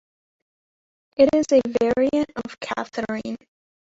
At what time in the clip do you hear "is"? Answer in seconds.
1.35-1.45